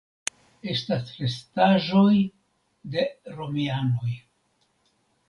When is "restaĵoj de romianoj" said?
1.17-4.15